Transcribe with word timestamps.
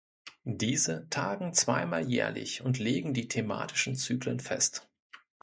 Diese 0.45 1.07
tagen 1.11 1.53
zweimal 1.53 2.09
jährlich 2.09 2.63
und 2.63 2.79
legen 2.79 3.13
die 3.13 3.27
thematischen 3.27 3.93
Zyklen 3.95 4.39
fest. 4.39 4.89